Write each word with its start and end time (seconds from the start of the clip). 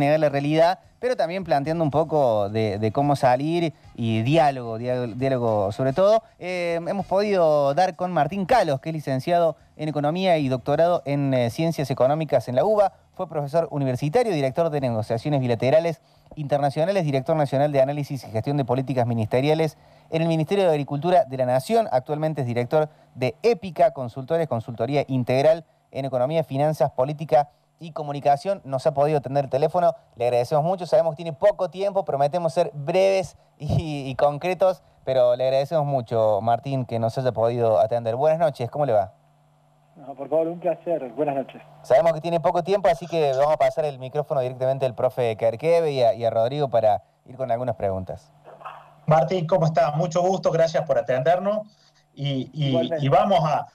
negar 0.00 0.20
la 0.20 0.28
realidad, 0.28 0.78
pero 1.00 1.16
también 1.16 1.42
planteando 1.42 1.82
un 1.82 1.90
poco 1.90 2.48
de, 2.50 2.92
cómo 2.94 3.16
salir 3.16 3.74
y 3.96 4.22
diálogo, 4.22 4.78
diálogo, 4.78 5.72
sobre 5.72 5.92
todo. 5.92 6.22
Eh, 6.38 6.78
hemos 6.86 7.04
podido 7.04 7.74
dar 7.74 7.96
con 7.96 8.12
Martín 8.12 8.46
Calos, 8.46 8.80
que 8.80 8.90
es 8.90 8.94
licenciado 8.94 9.56
en 9.76 9.88
Economía 9.88 10.38
y 10.38 10.46
doctorado 10.46 11.02
en 11.04 11.34
eh, 11.34 11.50
Ciencias 11.50 11.90
Económicas 11.90 12.46
en 12.46 12.54
la 12.54 12.64
UBA, 12.64 12.92
fue 13.14 13.28
profesor 13.28 13.66
universitario, 13.72 14.32
director 14.32 14.70
de 14.70 14.80
negociaciones 14.80 15.40
bilaterales 15.40 16.00
internacionales, 16.36 17.04
director 17.04 17.34
nacional 17.34 17.72
de 17.72 17.82
análisis 17.82 18.22
y 18.22 18.30
gestión 18.30 18.56
de 18.56 18.64
políticas 18.64 19.04
ministeriales 19.04 19.78
en 20.10 20.22
el 20.22 20.28
Ministerio 20.28 20.62
de 20.62 20.70
Agricultura 20.70 21.24
de 21.24 21.38
la 21.38 21.46
Nación, 21.46 21.88
actualmente 21.90 22.42
es 22.42 22.46
director 22.46 22.88
de 23.16 23.34
EPICA, 23.42 23.90
consultores, 23.90 24.46
consultoría 24.46 25.04
integral 25.08 25.64
en 25.90 26.04
economía, 26.04 26.44
finanzas, 26.44 26.92
política 26.92 27.48
y 27.78 27.92
comunicación. 27.92 28.60
Nos 28.64 28.86
ha 28.86 28.94
podido 28.94 29.18
atender 29.18 29.44
el 29.44 29.50
teléfono, 29.50 29.94
le 30.16 30.26
agradecemos 30.26 30.64
mucho, 30.64 30.86
sabemos 30.86 31.12
que 31.12 31.22
tiene 31.22 31.32
poco 31.32 31.70
tiempo, 31.70 32.04
prometemos 32.04 32.52
ser 32.52 32.70
breves 32.74 33.36
y, 33.58 34.14
concretos, 34.16 34.82
pero 35.04 35.36
le 35.36 35.44
agradecemos 35.44 35.86
mucho, 35.86 36.40
Martín, 36.42 36.84
que 36.84 36.98
nos 36.98 37.16
haya 37.18 37.32
podido 37.32 37.78
atender. 37.78 38.16
Buenas 38.16 38.38
noches, 38.38 38.70
¿cómo 38.70 38.86
le 38.86 38.92
va? 38.92 39.12
No, 39.96 40.14
por 40.14 40.28
favor, 40.28 40.46
un 40.46 40.60
placer. 40.60 41.10
Buenas 41.14 41.34
noches. 41.34 41.60
Sabemos 41.82 42.12
que 42.12 42.20
tiene 42.20 42.38
poco 42.40 42.62
tiempo, 42.62 42.88
así 42.88 43.06
que 43.06 43.32
vamos 43.32 43.54
a 43.54 43.56
pasar 43.56 43.84
el 43.84 43.98
micrófono 43.98 44.40
directamente 44.40 44.86
al 44.86 44.94
profe 44.94 45.36
Kerkeve 45.36 45.90
y 45.90 45.98
y 45.98 46.24
a 46.24 46.30
Rodrigo 46.30 46.68
para 46.68 47.02
ir 47.26 47.36
con 47.36 47.50
algunas 47.50 47.74
preguntas. 47.74 48.32
Martín, 49.08 49.46
¿cómo 49.46 49.64
estás? 49.64 49.96
Mucho 49.96 50.20
gusto, 50.20 50.50
gracias 50.50 50.84
por 50.84 50.98
atendernos. 50.98 51.66
Y, 52.14 53.08
vamos, 53.08 53.40
a, 53.42 53.66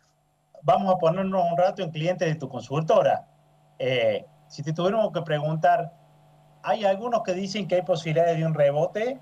vamos 0.62 0.94
a 0.94 0.98
ponernos 0.98 1.44
un 1.50 1.58
rato 1.58 1.82
en 1.82 1.90
clientes 1.90 2.28
de 2.28 2.36
tu 2.36 2.48
consultora. 2.48 3.26
Eh, 3.80 4.26
si 4.48 4.64
te 4.64 4.74
tuviéramos 4.74 5.12
que 5.12 5.22
preguntar, 5.22 5.92
hay 6.62 6.86
algunos 6.86 7.24
que 7.24 7.34
dicen 7.34 7.68
que 7.68 7.76
hay 7.76 7.82
posibilidades 7.82 8.38
de 8.38 8.46
un 8.46 8.54
rebote 8.54 9.20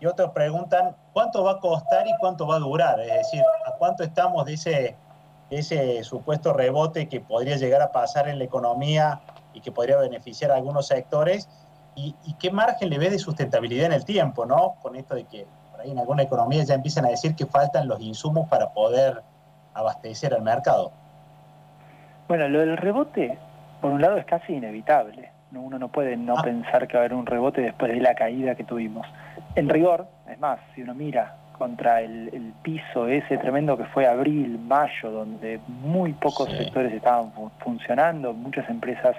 y 0.00 0.06
otros 0.06 0.30
preguntan 0.30 0.96
cuánto 1.12 1.44
va 1.44 1.52
a 1.52 1.58
costar 1.60 2.06
y 2.08 2.12
cuánto 2.18 2.46
va 2.46 2.56
a 2.56 2.58
durar. 2.58 3.00
Es 3.00 3.12
decir, 3.12 3.42
a 3.66 3.72
cuánto 3.72 4.02
estamos 4.02 4.44
de 4.46 4.54
ese, 4.54 4.96
ese 5.50 6.02
supuesto 6.02 6.52
rebote 6.52 7.08
que 7.08 7.20
podría 7.20 7.56
llegar 7.56 7.82
a 7.82 7.92
pasar 7.92 8.28
en 8.28 8.38
la 8.38 8.44
economía 8.44 9.20
y 9.52 9.60
que 9.60 9.70
podría 9.70 9.96
beneficiar 9.98 10.50
a 10.50 10.56
algunos 10.56 10.86
sectores 10.86 11.48
y, 11.94 12.14
qué 12.38 12.50
margen 12.50 12.88
le 12.88 12.98
ves 12.98 13.10
de 13.10 13.18
sustentabilidad 13.18 13.86
en 13.86 13.92
el 13.92 14.04
tiempo, 14.04 14.46
¿no? 14.46 14.76
Con 14.80 14.96
esto 14.96 15.14
de 15.14 15.24
que 15.24 15.46
por 15.70 15.80
ahí 15.80 15.90
en 15.90 15.98
alguna 15.98 16.22
economía 16.22 16.62
ya 16.64 16.74
empiezan 16.74 17.04
a 17.04 17.08
decir 17.08 17.34
que 17.34 17.46
faltan 17.46 17.88
los 17.88 18.00
insumos 18.00 18.48
para 18.48 18.70
poder 18.70 19.22
abastecer 19.74 20.32
al 20.32 20.42
mercado. 20.42 20.92
Bueno, 22.28 22.48
lo 22.48 22.60
del 22.60 22.76
rebote, 22.76 23.38
por 23.80 23.92
un 23.92 24.00
lado, 24.00 24.16
es 24.16 24.24
casi 24.24 24.54
inevitable. 24.54 25.30
Uno 25.52 25.78
no 25.78 25.88
puede 25.88 26.16
no 26.16 26.34
ah. 26.38 26.42
pensar 26.42 26.86
que 26.86 26.96
va 26.96 27.02
a 27.02 27.06
haber 27.06 27.14
un 27.14 27.26
rebote 27.26 27.60
después 27.60 27.92
de 27.92 28.00
la 28.00 28.14
caída 28.14 28.54
que 28.54 28.64
tuvimos. 28.64 29.06
En 29.56 29.68
rigor, 29.68 30.06
es 30.30 30.38
más, 30.38 30.60
si 30.74 30.82
uno 30.82 30.94
mira 30.94 31.36
contra 31.58 32.00
el, 32.00 32.54
piso 32.62 33.06
ese 33.06 33.36
tremendo 33.36 33.76
que 33.76 33.84
fue 33.84 34.06
abril, 34.06 34.58
mayo, 34.58 35.10
donde 35.10 35.60
muy 35.68 36.14
pocos 36.14 36.48
sectores 36.50 36.92
estaban 36.92 37.32
funcionando, 37.58 38.32
muchas 38.32 38.68
empresas 38.70 39.14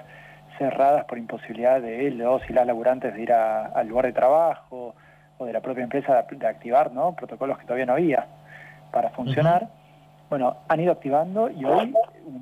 cerradas 0.58 1.04
por 1.04 1.18
imposibilidad 1.18 1.80
de 1.80 2.10
los 2.10 2.42
y 2.50 2.52
las 2.52 2.66
laburantes 2.66 3.14
de 3.14 3.22
ir 3.22 3.32
al 3.32 3.86
lugar 3.86 4.06
de 4.06 4.12
trabajo 4.12 4.94
o 5.38 5.44
de 5.44 5.52
la 5.52 5.60
propia 5.60 5.84
empresa 5.84 6.24
de, 6.28 6.46
activar 6.46 6.92
¿no? 6.92 7.14
protocolos 7.14 7.58
que 7.58 7.64
todavía 7.64 7.86
no 7.86 7.92
había 7.92 8.26
para 8.90 9.10
funcionar. 9.10 9.68
Bueno, 10.32 10.56
han 10.66 10.80
ido 10.80 10.92
activando 10.92 11.50
y 11.50 11.62
hoy 11.62 11.92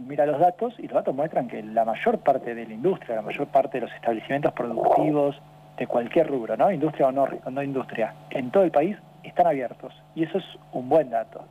mira 0.07 0.25
los 0.25 0.39
datos 0.39 0.75
y 0.79 0.83
los 0.83 0.93
datos 0.93 1.13
muestran 1.13 1.49
que 1.49 1.61
la 1.61 1.85
mayor 1.85 2.21
parte 2.21 2.55
de 2.55 2.65
la 2.65 2.73
industria, 2.73 3.17
la 3.17 3.23
mayor 3.23 3.49
parte 3.49 3.81
de 3.81 3.87
los 3.87 3.95
establecimientos 3.97 4.53
productivos 4.53 5.35
de 5.77 5.89
cualquier 5.89 6.29
rubro, 6.29 6.57
¿no? 6.57 6.71
industria 6.71 7.09
o 7.09 7.11
no, 7.11 7.27
no 7.51 7.63
industria, 7.65 8.15
en 8.31 8.53
todo 8.53 8.63
el 8.63 8.71
país 8.71 8.97
están 9.25 9.49
abiertos. 9.49 9.93
Y 10.15 10.23
eso 10.23 10.39
es 10.39 10.45
un 10.71 10.89
buen 10.89 11.11
dato. 11.11 11.43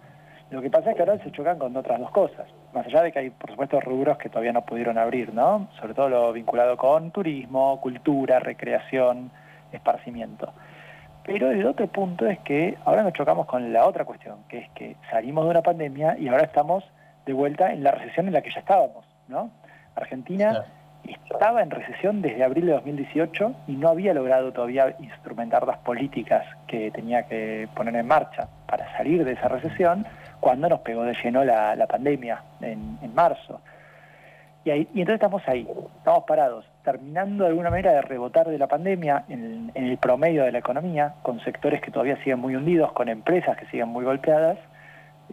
Lo 0.49 0.61
que 0.61 0.69
pasa 0.69 0.91
es 0.91 0.95
que 0.95 1.01
ahora 1.01 1.21
se 1.21 1.29
chocan 1.33 1.59
con 1.59 1.75
otras 1.75 1.99
dos 1.99 2.11
cosas. 2.11 2.47
Más 2.73 2.85
allá 2.85 3.01
de 3.01 3.11
que 3.11 3.19
hay, 3.19 3.29
por 3.31 3.49
supuesto, 3.49 3.81
rubros 3.81 4.17
que 4.17 4.29
todavía 4.29 4.53
no 4.53 4.61
pudieron 4.61 4.97
abrir, 4.97 5.33
¿no? 5.33 5.67
Sobre 5.81 5.93
todo 5.93 6.07
lo 6.07 6.31
vinculado 6.31 6.77
con 6.77 7.11
turismo, 7.11 7.81
cultura, 7.81 8.39
recreación, 8.39 9.29
esparcimiento. 9.73 10.53
Pero 11.31 11.51
el 11.51 11.63
otro 11.67 11.85
punto 11.85 12.25
es 12.25 12.39
que 12.39 12.75
ahora 12.85 13.03
nos 13.03 13.13
chocamos 13.13 13.45
con 13.45 13.71
la 13.71 13.85
otra 13.85 14.03
cuestión, 14.03 14.37
que 14.49 14.57
es 14.57 14.69
que 14.71 14.95
salimos 15.11 15.45
de 15.45 15.51
una 15.51 15.61
pandemia 15.61 16.17
y 16.17 16.27
ahora 16.27 16.45
estamos 16.45 16.83
de 17.27 17.33
vuelta 17.33 17.71
en 17.71 17.83
la 17.83 17.91
recesión 17.91 18.27
en 18.27 18.33
la 18.33 18.41
que 18.41 18.49
ya 18.49 18.61
estábamos, 18.61 19.05
¿no? 19.27 19.51
Argentina 19.95 20.65
estaba 21.03 21.61
en 21.61 21.69
recesión 21.69 22.23
desde 22.23 22.43
abril 22.43 22.65
de 22.65 22.71
2018 22.71 23.53
y 23.67 23.73
no 23.73 23.89
había 23.89 24.15
logrado 24.15 24.51
todavía 24.51 24.95
instrumentar 24.99 25.67
las 25.67 25.77
políticas 25.77 26.47
que 26.65 26.89
tenía 26.89 27.21
que 27.27 27.69
poner 27.75 27.95
en 27.95 28.07
marcha 28.07 28.47
para 28.65 28.91
salir 28.97 29.23
de 29.23 29.33
esa 29.33 29.49
recesión 29.49 30.07
cuando 30.39 30.67
nos 30.67 30.79
pegó 30.79 31.03
de 31.03 31.15
lleno 31.23 31.43
la, 31.43 31.85
pandemia 31.87 32.43
en, 32.61 33.13
marzo. 33.13 33.61
Y, 34.65 34.71
ahí, 34.71 34.87
y 34.95 35.01
entonces 35.01 35.15
estamos 35.21 35.43
ahí, 35.47 35.67
estamos 35.99 36.23
parados, 36.23 36.65
terminando 36.91 37.43
de 37.43 37.49
alguna 37.49 37.69
manera 37.69 37.91
de 37.93 38.01
rebotar 38.01 38.47
de 38.47 38.57
la 38.57 38.67
pandemia 38.67 39.25
en, 39.29 39.71
el 39.75 39.97
promedio 39.97 40.43
de 40.43 40.51
la 40.51 40.57
economía, 40.57 41.13
con 41.21 41.39
sectores 41.41 41.81
que 41.81 41.91
todavía 41.91 42.17
siguen 42.17 42.39
muy 42.39 42.55
hundidos, 42.55 42.91
con 42.93 43.09
empresas 43.09 43.55
que 43.57 43.65
siguen 43.67 43.89
muy 43.89 44.03
golpeadas, 44.05 44.57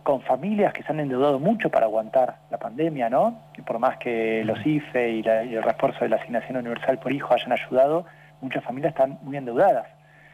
con 0.03 0.21
familias 0.21 0.75
que 0.75 0.83
se 0.83 0.93
han 0.93 1.01
endeudado 1.01 1.39
mucho 1.39 1.71
para 1.71 1.87
aguantar 1.87 2.37
la 2.51 2.59
pandemia, 2.59 3.09
¿no? 3.09 3.41
Y 3.57 3.63
por 3.63 3.79
más 3.79 3.97
que 3.97 4.45
los 4.45 4.65
IFE 4.67 5.11
y, 5.11 5.21
el 5.27 5.63
refuerzo 5.63 6.01
de 6.01 6.11
la 6.11 6.17
asignación 6.17 6.59
universal 6.59 6.99
por 6.99 7.13
hijo 7.13 7.33
hayan 7.33 7.53
ayudado, 7.53 8.05
muchas 8.43 8.63
familias 8.63 8.91
están 8.91 9.19
muy 9.23 9.39
endeudadas. 9.39 9.87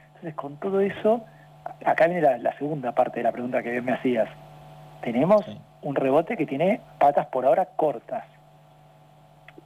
Entonces, 0.09 0.35
con 0.35 0.57
todo 0.57 0.81
eso, 0.81 1.25
acá 1.85 2.07
viene 2.07 2.23
la, 2.23 2.39
la 2.39 2.59
segunda 2.59 2.93
parte 2.93 3.21
de 3.21 3.25
la 3.25 3.33
pregunta 3.33 3.63
que 3.63 3.81
me 3.81 3.93
hacías 3.93 4.29
tenemos 5.03 5.45
un 5.83 5.95
rebote 5.97 6.37
que 6.37 6.47
tiene 6.47 6.81
patas 6.99 7.27
por 7.27 7.45
ahora 7.45 7.67
cortas. 7.77 8.25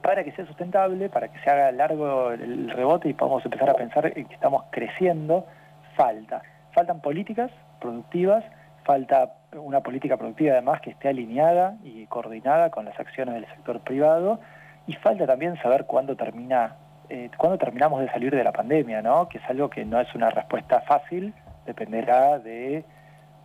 Para 0.01 0.23
que 0.23 0.31
sea 0.31 0.45
sustentable, 0.45 1.09
para 1.09 1.27
que 1.27 1.39
se 1.39 1.49
haga 1.49 1.71
largo 1.71 2.31
el 2.31 2.69
rebote 2.69 3.09
y 3.09 3.13
podamos 3.13 3.43
empezar 3.43 3.69
a 3.69 3.73
pensar 3.73 4.13
que 4.13 4.21
estamos 4.33 4.63
creciendo, 4.69 5.45
falta. 5.95 6.41
Faltan 6.71 7.01
políticas 7.01 7.51
productivas, 7.81 8.43
falta 8.83 9.33
una 9.53 9.81
política 9.81 10.17
productiva 10.17 10.53
además 10.53 10.81
que 10.81 10.91
esté 10.91 11.09
alineada 11.09 11.75
y 11.83 12.05
coordinada 12.05 12.69
con 12.69 12.85
las 12.85 12.97
acciones 12.99 13.35
del 13.35 13.45
sector 13.47 13.81
privado 13.81 14.39
y 14.85 14.93
falta 14.93 15.25
también 15.25 15.57
saber 15.61 15.85
cuándo 15.85 16.15
termina 16.15 16.75
eh, 17.09 17.29
cuándo 17.37 17.57
terminamos 17.57 18.01
de 18.01 18.09
salir 18.09 18.35
de 18.35 18.43
la 18.43 18.51
pandemia, 18.51 19.01
¿no? 19.01 19.29
que 19.29 19.37
es 19.37 19.43
algo 19.49 19.69
que 19.69 19.85
no 19.85 19.99
es 19.99 20.13
una 20.13 20.29
respuesta 20.29 20.81
fácil, 20.81 21.33
dependerá 21.65 22.37
de 22.39 22.83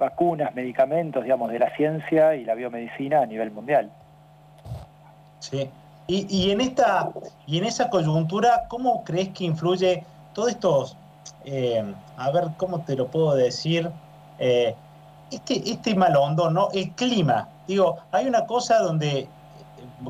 vacunas, 0.00 0.52
medicamentos, 0.54 1.22
digamos, 1.22 1.50
de 1.52 1.60
la 1.60 1.70
ciencia 1.76 2.34
y 2.34 2.44
la 2.44 2.54
biomedicina 2.54 3.20
a 3.20 3.26
nivel 3.26 3.52
mundial. 3.52 3.90
Sí. 5.38 5.70
Y, 6.08 6.50
en 6.50 6.60
esta 6.60 7.10
y 7.46 7.58
en 7.58 7.64
esa 7.64 7.88
coyuntura, 7.88 8.64
¿cómo 8.68 9.02
crees 9.04 9.30
que 9.30 9.44
influye 9.44 10.04
todos 10.34 10.50
estos, 10.50 10.96
eh, 11.44 11.82
a 12.16 12.30
ver 12.30 12.48
cómo 12.56 12.80
te 12.80 12.96
lo 12.96 13.06
puedo 13.06 13.34
decir, 13.34 13.90
eh, 14.38 14.74
este, 15.30 15.70
este 15.70 15.94
malondo, 15.94 16.50
¿no? 16.50 16.68
El 16.72 16.90
clima. 16.90 17.48
Digo, 17.66 17.98
hay 18.10 18.26
una 18.26 18.44
cosa 18.46 18.80
donde, 18.80 19.26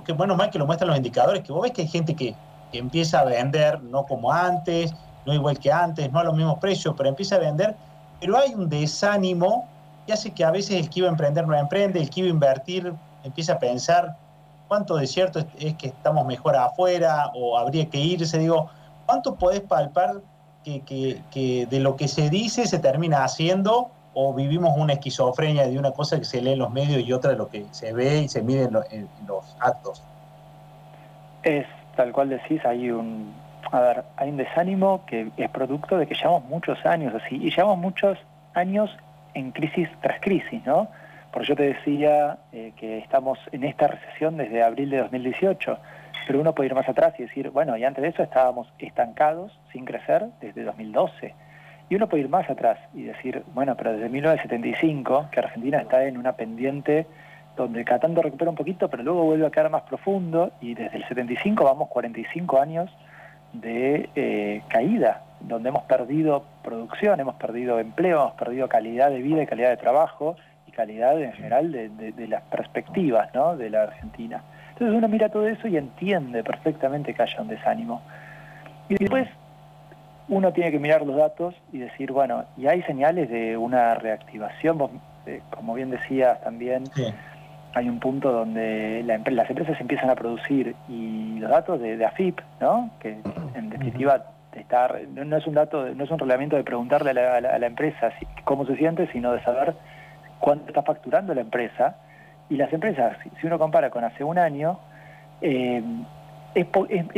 que 0.04 0.12
bueno, 0.12 0.34
más 0.34 0.48
que 0.48 0.58
lo 0.58 0.66
muestran 0.66 0.88
los 0.88 0.96
indicadores, 0.96 1.42
que 1.44 1.52
vos 1.52 1.62
ves 1.62 1.72
que 1.72 1.82
hay 1.82 1.88
gente 1.88 2.16
que, 2.16 2.34
que 2.72 2.78
empieza 2.78 3.20
a 3.20 3.24
vender, 3.24 3.80
no 3.82 4.04
como 4.04 4.32
antes, 4.32 4.92
no 5.26 5.34
igual 5.34 5.58
que 5.58 5.70
antes, 5.70 6.10
no 6.10 6.18
a 6.18 6.24
los 6.24 6.34
mismos 6.34 6.58
precios, 6.58 6.94
pero 6.96 7.08
empieza 7.08 7.36
a 7.36 7.38
vender, 7.38 7.76
pero 8.20 8.36
hay 8.36 8.54
un 8.54 8.68
desánimo 8.68 9.68
y 10.06 10.12
hace 10.12 10.32
que 10.32 10.44
a 10.44 10.50
veces 10.50 10.76
el 10.76 10.90
que 10.90 11.00
iba 11.00 11.08
a 11.08 11.12
emprender 11.12 11.46
no 11.46 11.56
emprende, 11.56 12.00
el 12.00 12.10
que 12.10 12.20
iba 12.20 12.28
a 12.28 12.32
invertir 12.32 12.92
empieza 13.22 13.54
a 13.54 13.58
pensar 13.58 14.16
cuánto 14.72 14.96
de 14.96 15.06
cierto 15.06 15.38
es, 15.58 15.74
que 15.74 15.88
estamos 15.88 16.24
mejor 16.24 16.56
afuera 16.56 17.30
o 17.34 17.58
habría 17.58 17.90
que 17.90 17.98
irse. 17.98 18.38
Digo, 18.38 18.70
¿cuánto 19.04 19.34
podés 19.34 19.60
palpar 19.60 20.22
que, 20.64 21.66
de 21.68 21.80
lo 21.80 21.94
que 21.96 22.08
se 22.08 22.30
dice 22.30 22.66
se 22.66 22.78
termina 22.78 23.22
haciendo 23.22 23.90
o 24.14 24.32
vivimos 24.32 24.72
una 24.78 24.94
esquizofrenia 24.94 25.66
de 25.66 25.78
una 25.78 25.90
cosa 25.90 26.18
que 26.18 26.24
se 26.24 26.40
lee 26.40 26.52
en 26.52 26.60
los 26.60 26.70
medios 26.70 27.06
y 27.06 27.12
otra 27.12 27.32
de 27.32 27.36
lo 27.36 27.50
que 27.50 27.66
se 27.72 27.92
ve 27.92 28.20
y 28.20 28.28
se 28.30 28.40
mide 28.40 28.70
en, 28.90 29.08
los 29.26 29.56
actos? 29.60 30.02
Es 31.42 31.66
tal 31.94 32.10
cual 32.10 32.30
decís, 32.30 32.64
hay 32.64 32.90
un, 32.90 33.30
a 33.70 33.78
ver, 33.78 34.04
hay 34.16 34.30
un 34.30 34.38
desánimo 34.38 35.04
que 35.04 35.30
es 35.36 35.50
producto 35.50 35.98
de 35.98 36.06
que 36.06 36.14
llevamos 36.14 36.44
muchos 36.44 36.78
años 36.86 37.12
así, 37.14 37.36
y 37.36 37.50
llevamos 37.50 37.76
muchos 37.76 38.16
años 38.54 38.88
en 39.34 39.52
crisis 39.52 39.90
tras 40.00 40.18
crisis, 40.22 40.64
¿no? 40.64 40.88
Por 41.32 41.42
eso 41.42 41.56
te 41.56 41.62
decía 41.62 42.38
eh, 42.52 42.72
que 42.76 42.98
estamos 42.98 43.38
en 43.52 43.64
esta 43.64 43.88
recesión 43.88 44.36
desde 44.36 44.62
abril 44.62 44.90
de 44.90 44.98
2018, 44.98 45.78
pero 46.26 46.40
uno 46.40 46.54
puede 46.54 46.68
ir 46.68 46.74
más 46.74 46.88
atrás 46.88 47.14
y 47.18 47.22
decir, 47.22 47.48
bueno, 47.50 47.76
y 47.76 47.84
antes 47.84 48.02
de 48.02 48.08
eso 48.10 48.22
estábamos 48.22 48.70
estancados, 48.78 49.58
sin 49.72 49.86
crecer, 49.86 50.26
desde 50.42 50.62
2012. 50.62 51.34
Y 51.88 51.94
uno 51.96 52.06
puede 52.06 52.24
ir 52.24 52.28
más 52.28 52.48
atrás 52.50 52.78
y 52.94 53.04
decir, 53.04 53.42
bueno, 53.54 53.76
pero 53.76 53.94
desde 53.94 54.10
1975, 54.10 55.28
que 55.32 55.40
Argentina 55.40 55.78
está 55.78 56.04
en 56.04 56.18
una 56.18 56.32
pendiente 56.34 57.06
donde 57.56 57.84
cada 57.84 58.00
tanto 58.00 58.20
recupera 58.20 58.50
un 58.50 58.56
poquito, 58.56 58.88
pero 58.88 59.02
luego 59.02 59.24
vuelve 59.24 59.46
a 59.46 59.50
quedar 59.50 59.70
más 59.70 59.82
profundo, 59.82 60.52
y 60.60 60.74
desde 60.74 60.98
el 60.98 61.08
75 61.08 61.64
vamos 61.64 61.88
45 61.88 62.60
años 62.60 62.90
de 63.54 64.08
eh, 64.14 64.62
caída, 64.68 65.22
donde 65.40 65.70
hemos 65.70 65.84
perdido 65.84 66.44
producción, 66.62 67.20
hemos 67.20 67.34
perdido 67.36 67.78
empleo, 67.78 68.20
hemos 68.20 68.34
perdido 68.34 68.68
calidad 68.68 69.10
de 69.10 69.20
vida 69.20 69.42
y 69.42 69.46
calidad 69.46 69.70
de 69.70 69.76
trabajo 69.76 70.36
y 70.72 70.76
calidad 70.76 71.20
en 71.20 71.32
general 71.32 71.72
de, 71.72 71.88
de 71.88 72.28
las 72.28 72.42
perspectivas 72.44 73.34
¿no? 73.34 73.56
de 73.56 73.70
la 73.70 73.84
Argentina. 73.84 74.42
Entonces 74.70 74.96
uno 74.96 75.08
mira 75.08 75.28
todo 75.28 75.46
eso 75.46 75.68
y 75.68 75.76
entiende 75.76 76.42
perfectamente 76.42 77.14
que 77.14 77.22
haya 77.22 77.40
un 77.40 77.48
desánimo. 77.48 78.02
Y 78.88 78.96
después 78.96 79.28
uno 80.28 80.52
tiene 80.52 80.70
que 80.70 80.78
mirar 80.78 81.02
los 81.02 81.16
datos 81.16 81.54
y 81.72 81.78
decir, 81.78 82.12
bueno, 82.12 82.44
y 82.56 82.66
hay 82.66 82.82
señales 82.82 83.28
de 83.28 83.56
una 83.56 83.94
reactivación, 83.94 85.00
eh, 85.26 85.40
como 85.50 85.74
bien 85.74 85.90
decías 85.90 86.40
también, 86.42 86.84
hay 87.74 87.88
un 87.88 88.00
punto 88.00 88.32
donde 88.32 89.02
las 89.04 89.50
empresas 89.50 89.80
empiezan 89.80 90.10
a 90.10 90.14
producir 90.14 90.74
y 90.88 91.38
los 91.38 91.50
datos 91.50 91.80
de, 91.80 92.04
AFIP, 92.04 92.40
¿no? 92.60 92.90
que 93.00 93.18
en 93.54 93.70
definitiva 93.70 94.24
estar, 94.54 95.00
no, 95.14 95.36
es 95.36 95.46
un 95.46 95.54
dato, 95.54 95.94
no 95.94 96.04
es 96.04 96.10
un 96.10 96.18
reglamento 96.18 96.56
de 96.56 96.64
preguntarle 96.64 97.10
a 97.10 97.40
la, 97.40 97.66
empresa 97.66 98.12
cómo 98.44 98.66
se 98.66 98.76
siente, 98.76 99.06
sino 99.12 99.32
de 99.32 99.42
saber 99.42 99.74
cuánto 100.42 100.66
está 100.66 100.82
facturando 100.82 101.34
la 101.34 101.40
empresa. 101.40 101.96
Y 102.50 102.56
las 102.56 102.70
empresas, 102.72 103.16
si 103.40 103.46
uno 103.46 103.58
compara 103.58 103.88
con 103.88 104.04
hace 104.04 104.24
un 104.24 104.38
año, 104.38 104.78
eh, 105.40 105.82
es, 106.54 106.66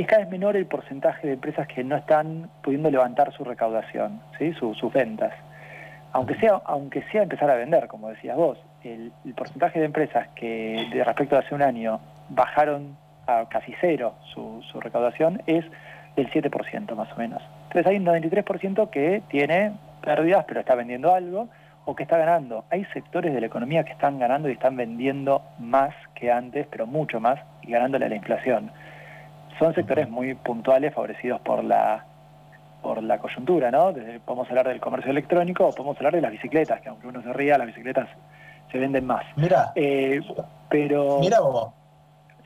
cada 0.07 0.23
vez 0.23 0.31
menor 0.31 0.57
el 0.57 0.67
porcentaje 0.67 1.27
de 1.27 1.33
empresas 1.33 1.67
que 1.67 1.83
no 1.83 1.97
están 1.97 2.51
pudiendo 2.63 2.91
levantar 2.91 3.33
su 3.33 3.43
recaudación, 3.43 4.21
¿sí? 4.39 4.53
sus 4.53 4.93
ventas. 4.93 5.33
Aunque 6.13 6.37
sea, 6.37 6.61
aunque 6.67 7.03
sea 7.11 7.23
empezar 7.23 7.51
a 7.51 7.57
vender, 7.57 7.89
como 7.89 8.11
decías 8.11 8.37
vos, 8.37 8.59
el, 8.85 9.11
porcentaje 9.35 9.81
de 9.81 9.87
empresas 9.87 10.29
que 10.37 10.87
de 10.93 11.03
respecto 11.03 11.35
a 11.35 11.41
hace 11.41 11.55
un 11.55 11.63
año 11.63 11.99
bajaron 12.29 12.97
a 13.27 13.49
casi 13.49 13.75
cero 13.81 14.15
su, 14.33 14.63
su 14.71 14.81
recaudación 14.81 15.43
es 15.47 15.65
del 16.15 16.31
7% 16.31 16.95
más 16.95 17.11
o 17.11 17.17
menos. 17.17 17.43
Entonces 17.69 17.87
hay 17.87 17.97
un 17.97 18.05
93% 18.05 18.91
que 18.91 19.23
tiene 19.29 19.73
pérdidas 20.03 20.45
pero 20.47 20.61
está 20.61 20.75
vendiendo 20.77 21.13
algo 21.13 21.49
o 21.85 21.95
que 21.95 22.05
está 22.05 22.19
ganando. 22.19 22.65
Hay 22.71 22.85
sectores 22.87 23.35
de 23.35 23.41
la 23.41 23.47
economía 23.47 23.85
que 23.85 23.93
están 23.93 24.19
ganando 24.19 24.49
y 24.49 24.53
están 24.53 24.77
vendiendo 24.77 25.43
más 25.59 25.95
que 26.15 26.33
antes, 26.33 26.67
pero 26.71 26.87
mucho 26.87 27.21
más, 27.21 27.41
y 27.63 27.73
ganándole 27.73 28.07
a 28.07 28.09
la 28.09 28.17
inflación 28.17 28.71
son 29.59 29.75
sectores 29.75 30.09
muy 30.09 30.35
puntuales 30.35 30.95
favorecidos 30.95 31.41
por 31.41 31.63
la 31.65 32.05
por 32.83 33.03
la 33.03 33.19
coyuntura, 33.19 33.71
¿no? 33.71 33.95
podemos 34.27 34.47
hablar 34.51 34.69
del 34.69 34.79
comercio 34.79 35.11
electrónico 35.11 35.67
o 35.67 35.73
podemos 35.73 35.97
hablar 35.97 36.17
de 36.17 36.21
las 36.21 36.31
bicicletas, 36.31 36.83
que 36.83 36.91
aunque 36.91 37.07
uno 37.07 37.23
se 37.23 37.33
ría, 37.33 37.57
las 37.57 37.69
bicicletas 37.69 38.11
se 38.71 38.79
venden 38.79 39.07
más. 39.07 39.25
Mira, 39.37 39.73
eh, 39.75 40.21
pero 40.69 41.19
mira 41.21 41.41
vos. 41.41 41.73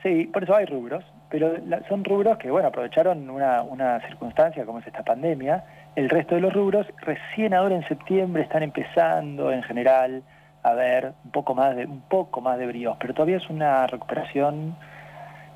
Sí, 0.01 0.27
por 0.27 0.45
eso 0.45 0.55
hay 0.55 0.65
rubros, 0.65 1.03
pero 1.29 1.55
son 1.89 2.05
rubros 2.05 2.37
que, 2.37 2.49
bueno, 2.49 2.69
aprovecharon 2.69 3.29
una, 3.29 3.63
una 3.63 3.99
circunstancia 4.07 4.65
como 4.65 4.79
es 4.79 4.87
esta 4.87 5.03
pandemia. 5.03 5.61
El 5.95 6.09
resto 6.09 6.35
de 6.35 6.41
los 6.41 6.53
rubros 6.53 6.87
recién 7.01 7.53
ahora 7.53 7.75
en 7.75 7.87
septiembre 7.87 8.43
están 8.43 8.63
empezando 8.63 9.51
en 9.51 9.63
general 9.63 10.23
a 10.63 10.73
ver 10.73 11.13
un 11.25 11.31
poco 11.31 11.55
más 11.55 11.75
de 11.75 11.85
un 11.85 12.01
poco 12.01 12.41
más 12.41 12.57
de 12.57 12.67
bríos, 12.67 12.97
pero 12.99 13.13
todavía 13.13 13.37
es 13.37 13.49
una 13.49 13.87
recuperación 13.87 14.75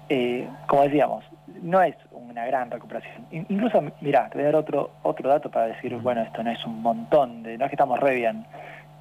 eh, 0.09 0.47
como 0.67 0.83
decíamos, 0.83 1.23
no 1.61 1.81
es 1.81 1.95
una 2.11 2.45
gran 2.45 2.69
recuperación. 2.69 3.25
Incluso, 3.31 3.81
mira, 4.01 4.29
te 4.29 4.37
voy 4.37 4.43
a 4.43 4.45
dar 4.47 4.55
otro, 4.55 4.91
otro 5.03 5.29
dato 5.29 5.49
para 5.49 5.67
decir, 5.67 5.95
bueno, 5.97 6.21
esto 6.21 6.43
no 6.43 6.51
es 6.51 6.63
un 6.65 6.81
montón, 6.81 7.43
de, 7.43 7.57
no 7.57 7.65
es 7.65 7.69
que 7.69 7.75
estamos 7.75 7.99
re 7.99 8.15
bien. 8.15 8.45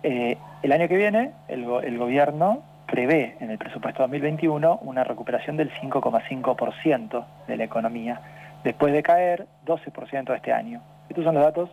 Eh, 0.03 0.37
el 0.63 0.73
año 0.73 0.89
que 0.89 0.97
viene, 0.97 1.33
el, 1.49 1.65
el 1.85 1.99
gobierno 1.99 2.63
prevé 2.87 3.37
en 3.41 3.51
el 3.51 3.59
presupuesto 3.59 4.03
2021 4.03 4.81
una 4.83 5.05
recuperación 5.05 5.57
del 5.57 5.71
5,5% 5.73 7.25
de 7.47 7.57
la 7.57 7.65
economía, 7.65 8.21
después 8.65 8.93
de 8.93 9.03
caer 9.03 9.47
12% 9.67 10.35
este 10.35 10.53
año. 10.53 10.83
Estos 11.13 11.27
son 11.27 11.35
los 11.35 11.45
datos 11.45 11.69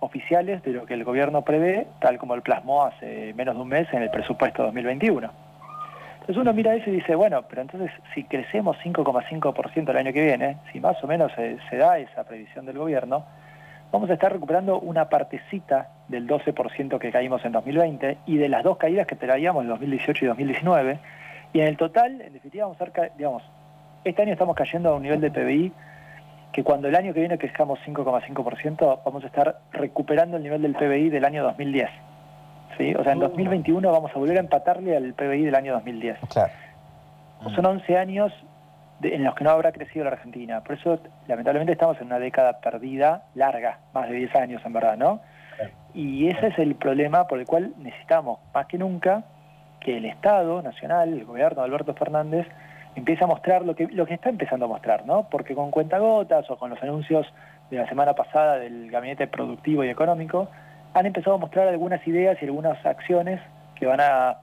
oficiales 0.00 0.62
de 0.62 0.70
lo 0.70 0.86
que 0.86 0.94
el 0.94 1.04
gobierno 1.04 1.42
prevé, 1.42 1.86
tal 2.00 2.16
como 2.16 2.34
el 2.34 2.40
plasmó 2.40 2.84
hace 2.84 3.34
menos 3.34 3.54
de 3.54 3.60
un 3.60 3.68
mes 3.68 3.86
en 3.92 4.00
el 4.00 4.08
presupuesto 4.08 4.62
2021. 4.62 5.30
Entonces 6.20 6.36
uno 6.38 6.54
mira 6.54 6.74
eso 6.74 6.88
y 6.88 6.94
dice, 6.94 7.14
bueno, 7.14 7.42
pero 7.50 7.60
entonces 7.60 7.90
si 8.14 8.24
crecemos 8.24 8.78
5,5% 8.82 9.90
el 9.90 9.96
año 9.98 10.10
que 10.14 10.24
viene, 10.24 10.56
si 10.72 10.80
más 10.80 11.04
o 11.04 11.06
menos 11.06 11.30
se, 11.34 11.76
da 11.76 11.98
esa 11.98 12.24
previsión 12.24 12.64
del 12.64 12.78
gobierno, 12.78 13.26
vamos 13.92 14.08
a 14.08 14.14
estar 14.14 14.32
recuperando 14.32 14.80
una 14.80 15.10
partecita 15.10 15.88
del 16.08 16.26
12% 16.26 16.98
que 16.98 17.12
caímos 17.12 17.44
en 17.44 17.52
2020 17.52 18.16
y 18.24 18.38
de 18.38 18.48
las 18.48 18.64
dos 18.64 18.78
caídas 18.78 19.06
que 19.06 19.16
traíamos 19.16 19.64
en 19.64 19.68
2018 19.68 20.24
y 20.24 20.28
2019. 20.28 20.98
Y 21.52 21.60
en 21.60 21.66
el 21.66 21.76
total, 21.76 22.22
en 22.22 22.32
definitiva, 22.32 22.64
vamos 22.64 22.80
a 22.80 22.84
estar, 22.84 23.12
digamos, 23.18 23.42
este 24.04 24.22
año 24.22 24.32
estamos 24.32 24.56
cayendo 24.56 24.88
a 24.88 24.94
un 24.94 25.02
nivel 25.02 25.20
de 25.20 25.30
PBI 25.30 25.72
que 26.52 26.64
cuando 26.64 26.88
el 26.88 26.94
año 26.94 27.12
que 27.14 27.20
viene 27.20 27.38
crezcamos 27.38 27.78
5,5%, 27.86 29.00
vamos 29.04 29.24
a 29.24 29.26
estar 29.26 29.60
recuperando 29.72 30.36
el 30.36 30.42
nivel 30.42 30.62
del 30.62 30.74
PBI 30.74 31.10
del 31.10 31.24
año 31.24 31.42
2010. 31.44 31.88
O 32.96 33.02
sea, 33.02 33.12
en 33.12 33.18
2021 33.18 33.90
vamos 33.90 34.12
a 34.14 34.18
volver 34.18 34.36
a 34.36 34.40
empatarle 34.40 34.96
al 34.96 35.12
PBI 35.14 35.44
del 35.46 35.54
año 35.56 35.72
2010. 35.74 36.18
Claro. 36.30 36.52
Son 37.54 37.66
11 37.66 37.96
años 37.96 38.32
en 39.02 39.24
los 39.24 39.34
que 39.34 39.44
no 39.44 39.50
habrá 39.50 39.72
crecido 39.72 40.04
la 40.04 40.12
Argentina. 40.12 40.62
Por 40.62 40.76
eso, 40.76 41.00
lamentablemente, 41.26 41.72
estamos 41.72 42.00
en 42.00 42.06
una 42.06 42.18
década 42.18 42.60
perdida, 42.60 43.24
larga, 43.34 43.80
más 43.94 44.08
de 44.08 44.14
10 44.16 44.34
años 44.36 44.62
en 44.64 44.72
verdad, 44.72 44.96
¿no? 44.96 45.20
Y 45.92 46.28
ese 46.28 46.48
es 46.48 46.58
el 46.58 46.76
problema 46.76 47.26
por 47.26 47.40
el 47.40 47.46
cual 47.46 47.72
necesitamos, 47.78 48.38
más 48.54 48.66
que 48.66 48.78
nunca, 48.78 49.24
que 49.80 49.96
el 49.96 50.04
Estado 50.04 50.62
Nacional, 50.62 51.12
el 51.12 51.24
gobierno 51.24 51.62
de 51.62 51.68
Alberto 51.68 51.94
Fernández, 51.94 52.46
empiece 52.98 53.24
a 53.24 53.26
mostrar 53.26 53.64
lo 53.64 53.74
que, 53.74 53.86
lo 53.88 54.06
que 54.06 54.14
está 54.14 54.28
empezando 54.28 54.66
a 54.66 54.68
mostrar, 54.68 55.06
¿no? 55.06 55.28
Porque 55.30 55.54
con 55.54 55.70
cuentagotas 55.70 56.50
o 56.50 56.56
con 56.56 56.70
los 56.70 56.82
anuncios 56.82 57.26
de 57.70 57.78
la 57.78 57.88
semana 57.88 58.14
pasada 58.14 58.58
del 58.58 58.90
Gabinete 58.90 59.26
Productivo 59.26 59.84
y 59.84 59.88
Económico, 59.88 60.48
han 60.94 61.06
empezado 61.06 61.36
a 61.36 61.38
mostrar 61.38 61.68
algunas 61.68 62.06
ideas 62.06 62.38
y 62.40 62.46
algunas 62.46 62.84
acciones 62.84 63.40
que 63.74 63.86
van 63.86 64.00
a, 64.00 64.38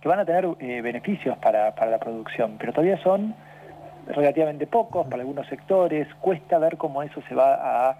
que 0.00 0.08
van 0.08 0.20
a 0.20 0.24
tener 0.24 0.48
eh, 0.60 0.80
beneficios 0.80 1.36
para, 1.38 1.74
para 1.74 1.90
la 1.90 1.98
producción, 1.98 2.56
pero 2.58 2.72
todavía 2.72 2.98
son 3.02 3.34
relativamente 4.06 4.66
pocos 4.66 5.06
para 5.06 5.22
algunos 5.22 5.46
sectores, 5.48 6.06
cuesta 6.20 6.58
ver 6.58 6.76
cómo 6.76 7.02
eso 7.02 7.22
se 7.28 7.34
va 7.34 7.54
a 7.88 7.96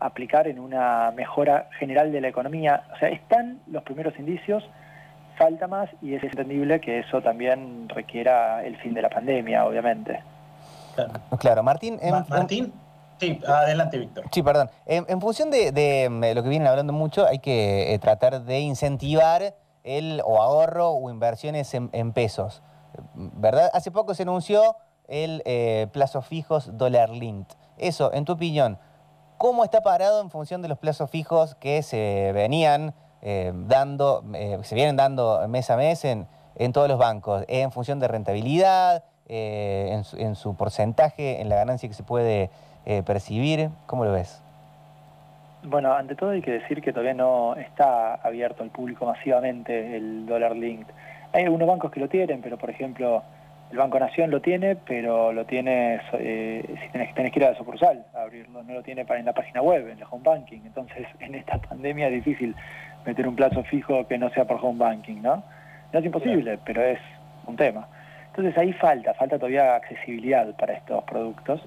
aplicar 0.00 0.46
en 0.46 0.58
una 0.58 1.10
mejora 1.12 1.68
general 1.78 2.12
de 2.12 2.20
la 2.20 2.28
economía. 2.28 2.84
O 2.94 2.98
sea, 2.98 3.08
están 3.08 3.58
los 3.66 3.82
primeros 3.82 4.18
indicios, 4.18 4.68
falta 5.38 5.66
más 5.66 5.88
y 6.02 6.14
es 6.14 6.22
entendible 6.22 6.80
que 6.80 6.98
eso 6.98 7.22
también 7.22 7.88
requiera 7.88 8.64
el 8.64 8.76
fin 8.78 8.92
de 8.92 9.02
la 9.02 9.08
pandemia, 9.08 9.64
obviamente. 9.64 10.20
Claro, 11.38 11.62
Martín. 11.62 11.98
Martín. 12.28 12.72
Sí, 13.20 13.40
adelante, 13.46 13.98
Víctor. 13.98 14.24
Sí, 14.30 14.42
perdón. 14.42 14.70
En, 14.86 15.20
función 15.20 15.50
de, 15.50 16.08
mm, 16.10 16.36
lo 16.36 16.42
que 16.42 16.48
vienen 16.48 16.68
hablando 16.68 16.92
mucho, 16.92 17.26
hay 17.26 17.38
que 17.38 17.94
eh, 17.94 17.98
tratar 17.98 18.42
de 18.42 18.60
incentivar 18.60 19.54
el 19.84 20.20
o 20.24 20.42
ahorro 20.42 20.90
o 20.90 21.10
inversiones 21.10 21.72
en, 21.74 22.12
pesos. 22.12 22.62
¿Verdad? 23.14 23.70
Hace 23.72 23.90
poco 23.90 24.14
se 24.14 24.24
anunció 24.24 24.76
el 25.08 25.42
eh, 25.46 25.86
plazo 25.92 26.22
fijos 26.22 26.76
dólar 26.76 27.10
linked. 27.10 27.56
Eso, 27.78 28.12
en 28.12 28.24
tu 28.24 28.32
opinión, 28.32 28.78
¿cómo 29.36 29.64
está 29.64 29.80
parado 29.80 30.20
en 30.20 30.30
función 30.30 30.62
de 30.62 30.68
los 30.68 30.78
plazos 30.78 31.10
fijos 31.10 31.54
que 31.56 31.82
se 31.82 32.32
venían 32.34 32.94
eh, 33.22 33.52
dando, 33.54 34.24
se 34.62 34.74
vienen 34.74 34.96
dando 34.96 35.46
mes 35.48 35.70
a 35.70 35.76
mes 35.76 36.04
en, 36.04 36.26
en 36.56 36.72
todos 36.72 36.88
los 36.88 36.98
bancos? 36.98 37.44
¿En 37.48 37.72
función 37.72 38.00
de 38.00 38.08
rentabilidad? 38.08 39.04
en 39.30 40.36
su 40.36 40.56
porcentaje, 40.56 41.42
en 41.42 41.50
la 41.50 41.56
ganancia 41.56 41.86
que 41.86 41.94
se 41.94 42.02
puede 42.02 42.48
eh, 42.88 43.02
percibir? 43.02 43.68
¿Cómo 43.84 44.06
lo 44.06 44.12
ves? 44.12 44.42
Bueno, 45.62 45.92
ante 45.92 46.14
todo 46.14 46.30
hay 46.30 46.40
que 46.40 46.52
decir 46.52 46.80
que 46.80 46.90
todavía 46.90 47.12
no 47.12 47.54
está 47.56 48.14
abierto 48.14 48.62
al 48.62 48.70
público 48.70 49.04
masivamente 49.04 49.94
el 49.94 50.24
dólar 50.24 50.56
linked. 50.56 50.90
Hay 51.34 51.44
algunos 51.44 51.68
bancos 51.68 51.90
que 51.90 52.00
lo 52.00 52.08
tienen, 52.08 52.40
pero 52.40 52.56
por 52.56 52.70
ejemplo 52.70 53.22
el 53.70 53.76
Banco 53.76 53.98
Nación 53.98 54.30
lo 54.30 54.40
tiene, 54.40 54.76
pero 54.76 55.34
lo 55.34 55.44
tiene 55.44 56.00
eh, 56.14 56.64
si 56.66 56.88
tenés, 56.92 57.14
tenés, 57.14 57.30
que 57.30 57.40
ir 57.40 57.44
a 57.44 57.50
la 57.50 57.58
sucursal 57.58 58.06
a 58.14 58.22
abrirlo, 58.22 58.62
no 58.62 58.72
lo 58.72 58.82
tiene 58.82 59.04
para 59.04 59.20
en 59.20 59.26
la 59.26 59.34
página 59.34 59.60
web, 59.60 59.86
en 59.88 59.98
el 59.98 60.04
home 60.10 60.22
banking. 60.24 60.60
Entonces 60.64 61.06
en 61.20 61.34
esta 61.34 61.58
pandemia 61.58 62.06
es 62.06 62.14
difícil 62.14 62.56
meter 63.08 63.26
un 63.26 63.34
plazo 63.34 63.62
fijo 63.64 64.06
que 64.06 64.18
no 64.18 64.28
sea 64.30 64.44
por 64.44 64.58
home 64.62 64.78
banking, 64.78 65.22
¿no? 65.22 65.42
No 65.92 65.98
es 65.98 66.04
imposible, 66.04 66.58
pero 66.64 66.82
es 66.82 67.00
un 67.46 67.56
tema. 67.56 67.88
Entonces 68.26 68.56
ahí 68.58 68.72
falta, 68.74 69.14
falta 69.14 69.38
todavía 69.38 69.74
accesibilidad 69.74 70.46
para 70.56 70.74
estos 70.74 71.02
productos. 71.04 71.60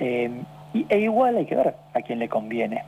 Eh, 0.00 0.30
y, 0.72 0.86
e 0.88 0.98
igual 1.00 1.36
hay 1.36 1.44
que 1.44 1.54
ver 1.54 1.74
a 1.92 2.00
quién 2.00 2.18
le 2.18 2.28
conviene. 2.28 2.82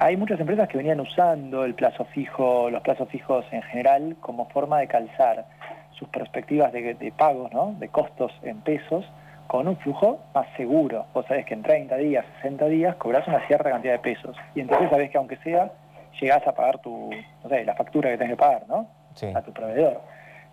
Hay 0.00 0.16
muchas 0.16 0.40
empresas 0.40 0.68
que 0.68 0.78
venían 0.78 1.00
usando 1.00 1.64
el 1.64 1.74
plazo 1.74 2.04
fijo, 2.06 2.68
los 2.70 2.82
plazos 2.82 3.08
fijos 3.08 3.46
en 3.52 3.62
general, 3.62 4.16
como 4.20 4.46
forma 4.46 4.80
de 4.80 4.88
calzar 4.88 5.46
sus 5.92 6.08
perspectivas 6.08 6.72
de, 6.72 7.12
pagos, 7.16 7.52
¿no? 7.52 7.74
de 7.78 7.88
costos 7.88 8.32
en 8.42 8.60
pesos, 8.60 9.06
con 9.46 9.68
un 9.68 9.76
flujo 9.76 10.18
más 10.34 10.46
seguro. 10.56 11.06
Vos 11.14 11.24
sabés 11.26 11.46
que 11.46 11.54
en 11.54 11.62
30 11.62 11.96
días, 11.98 12.26
60 12.42 12.66
días, 12.66 12.96
cobras 12.96 13.26
una 13.28 13.46
cierta 13.46 13.70
cantidad 13.70 13.92
de 13.92 14.00
pesos. 14.00 14.36
Y 14.56 14.60
entonces 14.60 14.90
sabés 14.90 15.10
que 15.10 15.18
aunque 15.18 15.36
sea, 15.36 15.70
llegás 16.20 16.46
a 16.46 16.54
pagar 16.54 16.78
tu, 16.78 17.10
no 17.42 17.48
sé, 17.48 17.64
la 17.64 17.74
factura 17.74 18.10
que 18.10 18.18
tenés 18.18 18.32
que 18.32 18.36
pagar, 18.36 18.64
¿no? 18.68 18.88
A 19.34 19.42
tu 19.42 19.52
proveedor. 19.52 20.00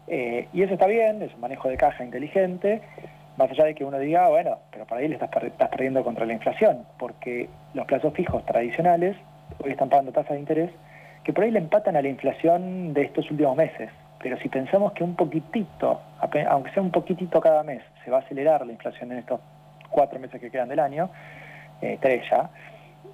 Eh, 0.08 0.48
y 0.54 0.64
eso 0.64 0.74
está 0.74 0.88
bien, 0.88 1.22
es 1.22 1.34
un 1.34 1.42
manejo 1.42 1.70
de 1.70 1.78
caja 1.78 2.04
inteligente, 2.04 2.82
Más 3.38 3.50
allá 3.50 3.66
de 3.66 3.76
que 3.76 3.84
uno 3.84 3.98
diga, 3.98 4.26
ah, 4.26 4.30
bueno, 4.30 4.60
pero 4.72 4.86
por 4.86 4.98
ahí 4.98 5.08
le 5.08 5.16
estás, 5.16 5.30
estás 5.44 5.70
perdiendo 5.70 6.04
contra 6.04 6.26
la 6.26 6.34
inflación, 6.34 6.86
porque 7.00 7.50
los 7.74 7.86
plazos 7.86 8.14
fijos 8.14 8.46
tradicionales 8.46 9.18
hoy 9.64 9.72
están 9.72 9.90
pagando 9.90 10.12
tasas 10.12 10.34
de 10.34 10.40
interés 10.40 10.70
que 11.24 11.34
por 11.34 11.44
ahí 11.44 11.52
le 11.52 11.60
empatan 11.60 11.96
a 11.96 12.02
la 12.02 12.10
inflación 12.10 12.94
de 12.94 13.04
estos 13.04 13.30
últimos 13.32 13.56
meses. 13.56 13.90
Pero 14.22 14.38
si 14.38 14.50
pensamos 14.50 14.94
que 14.94 15.04
un 15.04 15.16
poquitito, 15.16 16.02
aunque 16.20 16.72
sea 16.72 16.84
un 16.84 16.92
poquitito 16.92 17.42
cada 17.42 17.64
mes, 17.64 17.82
se 18.04 18.12
va 18.12 18.18
a 18.18 18.20
acelerar 18.22 18.66
la 18.66 18.72
inflación 18.72 19.12
en 19.12 19.20
estos 19.20 19.40
cuatro 19.90 20.20
meses 20.20 20.40
que 20.40 20.50
quedan 20.50 20.70
del 20.70 20.80
año, 20.80 21.10
eh, 21.82 21.98
tres 22.02 22.24
ya, 22.30 22.50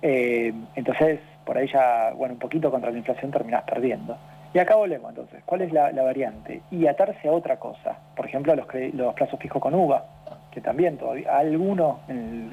eh, 0.02 0.54
entonces 0.76 1.20
por 1.50 1.58
ahí 1.58 1.68
ya, 1.68 2.12
bueno, 2.16 2.36
un 2.36 2.40
poquito 2.40 2.70
contra 2.70 2.92
la 2.92 3.00
inflación 3.00 3.32
terminás 3.32 3.64
perdiendo. 3.64 4.16
Y 4.54 4.60
acá 4.60 4.76
volvemos 4.76 5.10
entonces, 5.10 5.42
¿cuál 5.48 5.64
es 5.64 5.74
la, 5.74 5.90
variante? 5.90 6.62
Y 6.70 6.86
atarse 6.86 7.28
a 7.28 7.32
otra 7.32 7.58
cosa, 7.58 7.98
por 8.16 8.28
ejemplo, 8.28 8.56
los, 8.56 8.68
los 8.94 9.16
plazos 9.16 9.40
fijos 9.40 9.60
con 9.60 9.74
UVA, 9.74 10.06
que 10.52 10.62
también 10.62 11.00
todavía, 11.00 11.36
alguno, 11.36 12.02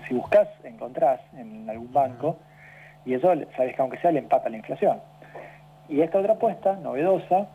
si 0.09 0.15
buscas, 0.15 0.49
encontrás 0.65 1.21
en 1.37 1.69
algún 1.69 1.93
banco, 1.93 2.39
y 3.05 3.13
eso, 3.13 3.35
sabes 3.55 3.77
que 3.77 3.83
aunque 3.83 3.99
sea, 3.99 4.13
le 4.13 4.21
empata 4.21 4.49
la 4.49 4.57
inflación. 4.57 4.99
Y 5.91 6.01
esta 6.01 6.19
otra 6.19 6.33
apuesta, 6.33 6.77
novedosa, 6.77 7.49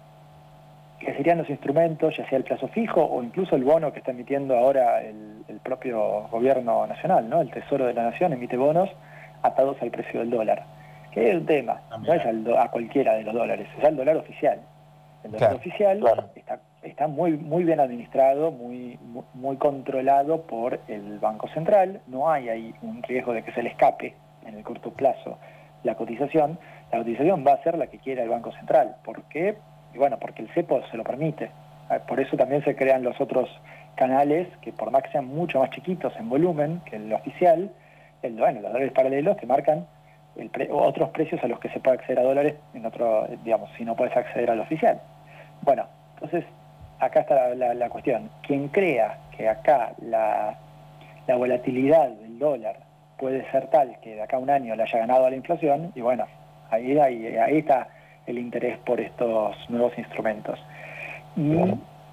que 0.99 1.11
serían 1.15 1.39
los 1.39 1.49
instrumentos, 1.49 2.15
ya 2.17 2.29
sea 2.29 2.37
el 2.37 2.43
plazo 2.43 2.67
fijo 2.67 3.03
o 3.03 3.23
incluso 3.23 3.55
el 3.55 3.63
bono 3.63 3.91
que 3.91 3.97
está 3.97 4.11
emitiendo 4.11 4.55
ahora 4.55 5.01
el, 5.01 5.59
propio 5.63 6.27
gobierno 6.29 6.85
nacional, 6.85 7.27
¿no? 7.27 7.41
El 7.41 7.49
Tesoro 7.49 7.87
de 7.87 7.95
la 7.95 8.03
Nación 8.03 8.31
emite 8.31 8.57
bonos 8.57 8.91
atados 9.41 9.81
al 9.81 9.89
precio 9.89 10.19
del 10.19 10.29
dólar. 10.29 10.80
Que 11.11 11.29
es 11.29 11.35
el 11.35 11.45
tema, 11.45 11.81
ah, 11.89 11.97
no 11.97 12.13
es 12.13 12.23
a 12.25 12.67
cualquiera 12.69 13.13
de 13.15 13.23
los 13.23 13.33
dólares, 13.33 13.67
es 13.77 13.83
al 13.83 13.95
dólar 13.95 14.17
oficial. 14.17 14.59
El 15.23 15.31
dólar 15.31 15.53
oficial 15.55 16.03
está, 16.35 16.59
está 16.83 17.07
muy, 17.07 17.37
muy 17.37 17.63
bien 17.63 17.79
administrado, 17.79 18.51
muy, 18.51 18.97
muy 19.33 19.57
controlado 19.57 20.41
por 20.43 20.79
el 20.87 21.19
Banco 21.19 21.47
Central, 21.49 22.01
no 22.07 22.29
hay 22.29 22.49
ahí 22.49 22.75
un 22.81 23.03
riesgo 23.03 23.33
de 23.33 23.43
que 23.43 23.51
se 23.51 23.61
le 23.61 23.69
escape 23.69 24.15
en 24.45 24.55
el 24.55 24.63
corto 24.63 24.91
plazo 24.91 25.37
la 25.83 25.95
cotización, 25.95 26.59
la 26.91 26.99
cotización 26.99 27.45
va 27.45 27.53
a 27.53 27.63
ser 27.63 27.77
la 27.77 27.87
que 27.87 27.97
quiera 27.97 28.23
el 28.23 28.29
Banco 28.29 28.51
Central. 28.51 28.95
¿Por 29.03 29.23
qué? 29.23 29.55
Y 29.93 29.97
bueno, 29.97 30.17
porque 30.19 30.41
el 30.41 30.49
CEPO 30.53 30.81
se 30.89 30.97
lo 30.97 31.03
permite. 31.03 31.51
Ah, 31.89 31.99
por 32.07 32.19
eso 32.19 32.37
también 32.37 32.63
se 32.63 32.75
crean 32.75 33.03
los 33.03 33.19
otros 33.19 33.49
canales 33.95 34.47
que 34.61 34.71
por 34.71 34.91
más 34.91 35.03
que 35.03 35.11
sean 35.11 35.25
mucho 35.25 35.59
más 35.59 35.69
chiquitos 35.71 36.13
en 36.17 36.29
volumen 36.29 36.81
que 36.85 36.95
el 36.95 37.11
oficial, 37.13 37.71
el, 38.21 38.33
bueno, 38.33 38.61
los 38.61 38.71
dólares 38.71 38.93
paralelos 38.93 39.37
te 39.37 39.45
marcan 39.45 39.87
otros 40.71 41.09
precios 41.09 41.43
a 41.43 41.47
los 41.47 41.59
que 41.59 41.69
se 41.69 41.79
puede 41.79 41.97
acceder 41.97 42.19
a 42.19 42.23
dólares 42.23 42.55
en 42.73 42.85
otro, 42.85 43.27
digamos, 43.43 43.69
si 43.77 43.85
no 43.85 43.95
puedes 43.95 44.15
acceder 44.15 44.49
al 44.49 44.59
oficial. 44.59 44.99
Bueno, 45.61 45.85
entonces 46.15 46.45
acá 46.99 47.21
está 47.21 47.53
la, 47.55 47.89
cuestión. 47.89 48.29
Quien 48.41 48.69
crea 48.69 49.17
que 49.35 49.49
acá 49.49 49.93
la, 50.01 50.55
la 51.27 51.35
volatilidad 51.35 52.09
del 52.09 52.39
dólar 52.39 52.77
puede 53.17 53.49
ser 53.51 53.67
tal 53.67 53.99
que 54.01 54.15
de 54.15 54.21
acá 54.21 54.37
a 54.37 54.39
un 54.39 54.49
año 54.49 54.75
le 54.75 54.83
haya 54.83 54.99
ganado 54.99 55.25
a 55.25 55.29
la 55.29 55.35
inflación, 55.35 55.91
y 55.95 56.01
bueno, 56.01 56.25
ahí, 56.69 56.97
ahí, 56.97 57.37
ahí 57.37 57.57
está 57.59 57.87
el 58.25 58.37
interés 58.37 58.77
por 58.79 58.99
estos 58.99 59.55
nuevos 59.69 59.97
instrumentos. 59.97 60.59
Y 61.35 61.55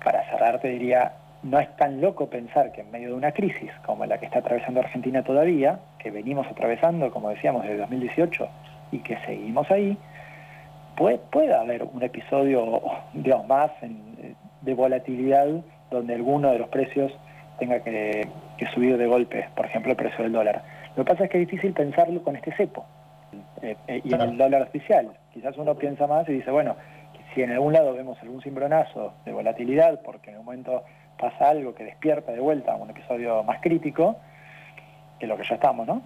para 0.05 0.25
cerrar 0.31 0.61
te 0.61 0.69
diría, 0.69 1.13
no 1.42 1.59
es 1.59 1.75
tan 1.76 2.00
loco 2.00 2.28
pensar 2.28 2.73
que 2.73 2.80
en 2.80 2.90
medio 2.90 3.09
de 3.09 3.14
una 3.14 3.33
crisis 3.33 3.71
como 3.85 4.04
la 4.07 4.18
que 4.18 4.26
está 4.26 4.40
atravesando 4.40 4.80
Argentina 4.80 5.23
todavía, 5.23 5.78
que 5.99 6.11
venimos 6.11 6.47
atravesando, 6.47 7.11
como 7.11 7.30
decíamos, 7.30 7.62
desde 7.62 7.78
2018 7.78 8.49
y 8.92 8.99
que 9.00 9.16
seguimos 9.25 9.71
ahí, 9.71 9.97
puede, 10.97 11.18
puede 11.30 11.54
haber 11.54 11.85
un 11.85 12.02
episodio, 12.02 12.83
digamos, 13.12 13.47
más 13.47 13.71
de 14.62 14.75
volatilidad 14.75 15.47
donde 15.90 16.14
alguno 16.14 16.50
de 16.52 16.59
los 16.59 16.68
precios 16.68 17.12
tenga 17.59 17.80
que, 17.80 18.28
subir 18.75 18.97
de 18.97 19.07
golpe, 19.07 19.49
por 19.54 19.66
ejemplo, 19.66 19.92
el 19.92 19.97
precio 19.97 20.25
del 20.25 20.33
dólar. 20.33 20.62
Lo 20.97 21.04
que 21.04 21.12
pasa 21.12 21.25
es 21.25 21.30
que 21.30 21.40
es 21.40 21.49
difícil 21.49 21.73
pensarlo 21.73 22.23
con 22.23 22.37
este 22.37 22.52
cepo 22.52 22.85
eh, 23.62 23.76
eh, 23.87 24.00
y 24.04 24.12
en 24.12 24.21
el 24.21 24.37
dólar 24.37 24.62
oficial. 24.62 25.12
Quizás 25.33 25.57
uno 25.57 25.75
piensa 25.76 26.07
más 26.07 26.28
y 26.28 26.35
dice, 26.35 26.50
bueno, 26.50 26.76
si 27.35 27.42
en 27.42 27.52
algún 27.52 27.73
lado 27.73 27.95
vemos 27.95 28.18
algún 28.23 28.42
cimbronazo 28.42 29.14
de 29.25 29.33
volatilidad, 29.33 30.00
porque 30.02 30.30
en 30.30 30.38
un 30.38 30.45
momento 30.45 30.85
pasa 31.19 31.51
algo 31.51 31.75
que 31.75 31.85
despierta 31.85 32.33
de 32.33 32.41
vuelta 32.41 32.75
un 32.75 32.91
episodio 32.91 33.43
más 33.43 33.61
crítico, 33.61 34.17
que 35.19 35.27
lo 35.27 35.37
que 35.37 35.45
ya 35.45 35.57
estamos, 35.57 35.87
¿no? 35.87 36.03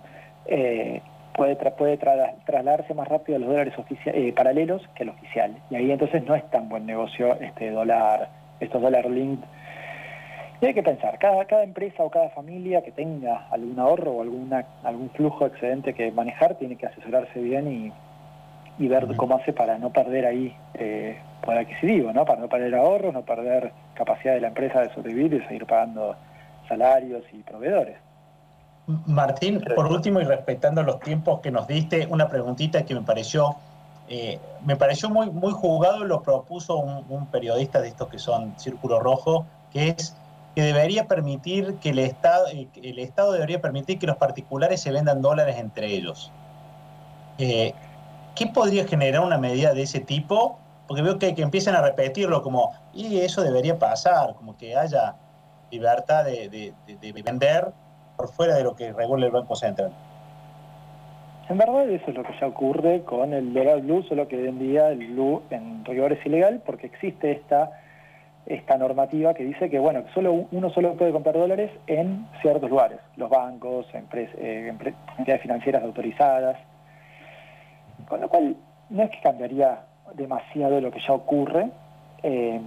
Eh, 0.46 1.00
puede, 1.34 1.56
puede 1.56 1.96
trasladarse 1.96 2.94
más 2.94 3.08
rápido 3.08 3.36
a 3.36 3.38
los 3.40 3.48
dólares 3.48 3.74
paralelos 4.34 4.88
que 4.94 5.02
el 5.04 5.10
oficial. 5.10 5.56
Y 5.70 5.76
ahí 5.76 5.90
entonces 5.90 6.24
no 6.24 6.34
es 6.34 6.48
tan 6.50 6.68
buen 6.68 6.86
negocio 6.86 7.38
este 7.40 7.70
dólar, 7.70 8.28
estos 8.60 8.80
dólar 8.80 9.08
linked 9.08 9.44
y 10.62 10.66
hay 10.66 10.74
que 10.74 10.82
pensar, 10.84 11.18
cada, 11.18 11.44
cada 11.46 11.64
empresa 11.64 12.04
o 12.04 12.10
cada 12.10 12.30
familia 12.30 12.82
que 12.82 12.92
tenga 12.92 13.48
algún 13.50 13.76
ahorro 13.80 14.12
o 14.12 14.22
alguna, 14.22 14.64
algún 14.84 15.10
flujo 15.10 15.44
excedente 15.44 15.92
que 15.92 16.12
manejar 16.12 16.54
tiene 16.54 16.76
que 16.76 16.86
asesorarse 16.86 17.40
bien 17.40 17.92
y, 18.78 18.86
ver 18.86 19.08
cómo 19.16 19.36
hace 19.36 19.52
para 19.52 19.76
no 19.78 19.90
perder 19.90 20.24
ahí 20.24 20.54
eh, 20.74 21.16
poder 21.42 21.60
adquisitivo, 21.60 22.12
¿no? 22.12 22.24
para 22.24 22.40
no 22.40 22.48
perder 22.48 22.74
ahorros, 22.74 23.12
no 23.12 23.22
perder 23.22 23.72
capacidad 23.94 24.34
de 24.34 24.40
la 24.40 24.48
empresa 24.48 24.80
de 24.80 24.94
sobrevivir 24.94 25.34
y 25.34 25.40
seguir 25.46 25.66
pagando 25.66 26.16
salarios 26.68 27.22
y 27.32 27.38
proveedores. 27.38 27.98
Martín, 29.06 29.62
por 29.76 29.86
último 29.86 30.20
y 30.20 30.24
respetando 30.24 30.82
los 30.82 30.98
tiempos 31.00 31.40
que 31.40 31.50
nos 31.50 31.66
diste, 31.68 32.06
una 32.10 32.28
preguntita 32.28 32.84
que 32.84 32.94
me 32.94 33.02
pareció 33.02 33.56
eh, 34.14 34.38
me 34.64 34.76
pareció 34.76 35.08
muy, 35.08 35.30
muy 35.30 35.52
jugado, 35.52 36.04
lo 36.04 36.22
propuso 36.22 36.76
un, 36.76 37.26
periodista 37.28 37.80
de 37.80 37.88
estos 37.88 38.08
que 38.08 38.18
son 38.18 38.52
Círculo 38.58 39.00
Rojo, 39.00 39.46
que 39.72 39.88
es 39.88 40.14
que 40.54 40.60
debería 40.60 41.06
permitir 41.06 41.76
que 41.76 41.90
el 41.90 41.98
Estado, 41.98 42.46
eh, 42.48 42.68
el 42.82 42.98
Estado 42.98 43.32
debería 43.32 43.62
permitir 43.62 43.98
que 43.98 44.06
los 44.06 44.16
particulares 44.16 44.82
se 44.82 44.92
vendan 44.92 45.22
dólares 45.22 45.56
entre 45.58 45.86
ellos. 45.86 46.30
Eh, 47.38 47.72
¿Qué 48.34 48.48
podría 48.48 48.86
generar 48.86 49.22
una 49.22 49.38
medida 49.38 49.72
de 49.72 49.82
ese 49.82 50.00
tipo? 50.00 50.58
Porque 50.92 51.04
veo 51.04 51.18
que, 51.18 51.34
que 51.34 51.40
empiezan 51.40 51.74
a 51.74 51.80
repetirlo 51.80 52.42
como, 52.42 52.74
y 52.92 53.20
eso 53.20 53.40
debería 53.42 53.78
pasar, 53.78 54.34
como 54.34 54.58
que 54.58 54.76
haya 54.76 55.14
libertad 55.70 56.26
de, 56.26 56.74
vender 57.24 57.68
por 58.14 58.28
fuera 58.28 58.56
de 58.56 58.62
lo 58.62 58.76
que 58.76 58.92
regula 58.92 59.24
el 59.24 59.32
Banco 59.32 59.56
Central. 59.56 59.90
En 61.48 61.56
verdad 61.56 61.88
eso 61.88 62.04
es 62.10 62.14
lo 62.14 62.22
que 62.24 62.38
ya 62.38 62.46
ocurre 62.46 63.04
con 63.04 63.32
el 63.32 63.54
dólar 63.54 63.80
blue, 63.80 64.02
solo 64.02 64.28
que 64.28 64.36
hoy 64.36 64.48
en 64.48 64.58
día 64.58 64.90
el 64.90 64.98
blue 65.14 65.42
en 65.48 65.82
rigor 65.86 66.12
es 66.12 66.26
ilegal 66.26 66.60
porque 66.66 66.88
existe 66.88 67.32
esta 67.32 67.70
esta 68.44 68.76
normativa 68.76 69.32
que 69.32 69.44
dice 69.44 69.70
que 69.70 69.78
bueno 69.78 70.04
solo 70.12 70.46
uno 70.50 70.68
solo 70.74 70.92
puede 70.98 71.12
comprar 71.12 71.36
dólares 71.36 71.70
en 71.86 72.26
ciertos 72.42 72.68
lugares, 72.68 72.98
los 73.16 73.30
bancos, 73.30 73.86
eh, 73.94 74.74
entidades 75.16 75.40
financieras 75.40 75.84
autorizadas, 75.84 76.58
con 78.06 78.20
lo 78.20 78.28
cual 78.28 78.56
no 78.90 79.04
es 79.04 79.10
que 79.10 79.20
cambiaría 79.22 79.86
demasiado 80.14 80.80
lo 80.80 80.90
que 80.90 81.00
ya 81.00 81.12
ocurre. 81.12 81.70
Eh, 82.22 82.60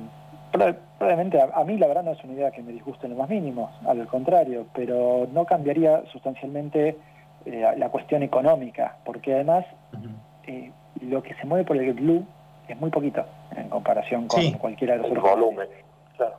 probablemente 0.51 1.39
a, 1.41 1.63
mí 1.63 1.77
la 1.77 1.87
verdad 1.87 2.03
no 2.03 2.11
es 2.11 2.23
una 2.23 2.33
idea 2.33 2.51
que 2.51 2.61
me 2.61 2.71
disguste 2.71 3.07
en 3.07 3.13
lo 3.13 3.19
más 3.19 3.29
mínimo, 3.29 3.71
al 3.85 4.05
contrario, 4.07 4.67
pero 4.73 5.27
no 5.33 5.45
cambiaría 5.45 6.03
sustancialmente 6.11 6.97
eh, 7.45 7.65
la 7.77 7.89
cuestión 7.89 8.23
económica, 8.23 8.97
porque 9.03 9.33
además 9.33 9.65
lo 11.01 11.23
que 11.23 11.33
se 11.35 11.45
mueve 11.45 11.65
por 11.65 11.77
el 11.77 11.93
blue 11.93 12.25
es 12.67 12.79
muy 12.79 12.89
poquito 12.89 13.25
en 13.55 13.69
comparación 13.69 14.27
con 14.27 14.51
cualquiera 14.53 14.93
de 14.93 15.01
los 15.01 15.11
otros. 15.11 15.23
volumen. 15.23 15.67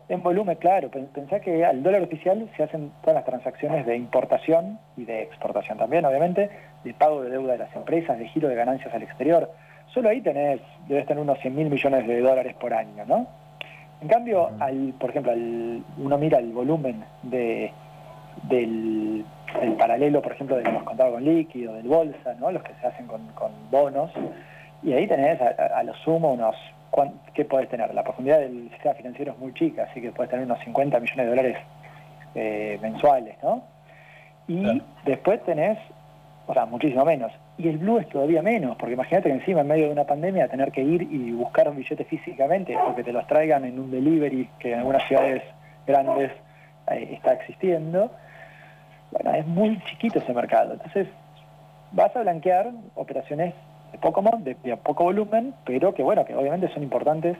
En 0.08 0.22
volumen, 0.22 0.56
claro. 0.56 0.90
Pensá 0.90 1.40
que 1.40 1.64
al 1.64 1.82
dólar 1.82 2.02
oficial 2.02 2.48
se 2.56 2.62
hacen 2.62 2.92
todas 3.02 3.14
las 3.14 3.24
transacciones 3.24 3.84
de 3.86 3.96
importación 3.96 4.78
y 4.96 5.04
de 5.04 5.22
exportación 5.22 5.78
también, 5.78 6.04
obviamente, 6.04 6.50
de 6.82 6.94
pago 6.94 7.22
de 7.22 7.30
deuda 7.30 7.52
de 7.52 7.58
las 7.58 7.76
empresas, 7.76 8.18
de 8.18 8.28
giro 8.28 8.48
de 8.48 8.54
ganancias 8.54 8.92
al 8.94 9.02
exterior. 9.02 9.50
Solo 9.96 10.10
ahí 10.10 10.20
tenés, 10.20 10.60
debes 10.88 11.06
tener 11.06 11.22
unos 11.22 11.38
100 11.38 11.56
mil 11.56 11.70
millones 11.70 12.06
de 12.06 12.20
dólares 12.20 12.54
por 12.60 12.74
año, 12.74 13.06
¿no? 13.06 13.26
En 14.02 14.08
cambio, 14.08 14.50
al, 14.60 14.92
por 15.00 15.08
ejemplo, 15.08 15.32
al, 15.32 15.82
uno 15.96 16.18
mira 16.18 16.38
el 16.38 16.52
volumen 16.52 17.02
de, 17.22 17.72
del, 18.42 19.24
paralelo, 19.78 20.20
por 20.20 20.32
ejemplo, 20.32 20.58
de 20.58 20.70
los 20.70 20.82
contados 20.82 21.14
con 21.14 21.24
líquido, 21.24 21.72
del 21.72 21.88
bolsa, 21.88 22.34
¿no? 22.38 22.50
Los 22.50 22.62
que 22.62 22.74
se 22.78 22.86
hacen 22.88 23.06
con, 23.06 23.26
con 23.28 23.50
bonos 23.70 24.10
y 24.82 24.92
ahí 24.92 25.06
tenés 25.06 25.40
a, 25.40 25.82
lo 25.82 25.94
sumo 25.94 26.34
unos, 26.34 26.56
¿qué 27.32 27.46
podés 27.46 27.70
tener? 27.70 27.94
La 27.94 28.04
profundidad 28.04 28.40
del 28.40 28.68
sistema 28.72 28.96
financiero 28.96 29.32
es 29.32 29.38
muy 29.38 29.54
chica, 29.54 29.88
así 29.90 30.02
que 30.02 30.12
puedes 30.12 30.28
tener 30.28 30.44
unos 30.44 30.60
50 30.60 31.00
millones 31.00 31.24
de 31.24 31.30
dólares 31.30 31.56
eh, 32.34 32.78
mensuales, 32.82 33.34
¿no? 33.42 33.62
Y 34.46 34.82
después 35.06 35.42
tenés, 35.44 35.78
o 36.46 36.52
sea, 36.52 36.66
muchísimo 36.66 37.06
menos. 37.06 37.32
Y 37.58 37.68
el 37.68 37.78
blue 37.78 37.98
es 37.98 38.08
todavía 38.08 38.42
menos, 38.42 38.76
porque 38.76 38.94
imagínate 38.94 39.30
que 39.30 39.34
encima 39.34 39.62
en 39.62 39.68
medio 39.68 39.86
de 39.86 39.92
una 39.92 40.04
pandemia 40.04 40.48
tener 40.48 40.70
que 40.72 40.82
ir 40.82 41.02
y 41.02 41.32
buscar 41.32 41.68
un 41.68 41.76
billete 41.76 42.04
físicamente 42.04 42.76
o 42.76 42.94
que 42.94 43.02
te 43.02 43.12
los 43.12 43.26
traigan 43.26 43.64
en 43.64 43.78
un 43.78 43.90
delivery 43.90 44.48
que 44.58 44.72
en 44.72 44.80
algunas 44.80 45.06
ciudades 45.08 45.42
grandes 45.86 46.30
eh, 46.90 47.08
está 47.12 47.32
existiendo. 47.32 48.10
Bueno, 49.10 49.32
es 49.32 49.46
muy 49.46 49.82
chiquito 49.84 50.18
ese 50.18 50.34
mercado. 50.34 50.74
Entonces, 50.74 51.08
vas 51.92 52.14
a 52.14 52.20
blanquear 52.20 52.72
operaciones 52.94 53.54
de 53.92 53.98
poco, 53.98 54.22
de, 54.38 54.56
de 54.62 54.76
poco 54.76 55.04
volumen, 55.04 55.54
pero 55.64 55.94
que 55.94 56.02
bueno, 56.02 56.24
que 56.26 56.34
obviamente 56.34 56.68
son 56.68 56.82
importantes 56.82 57.38